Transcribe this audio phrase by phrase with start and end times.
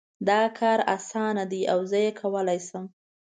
[0.29, 2.85] دا کار اسانه ده او زه یې کولای شم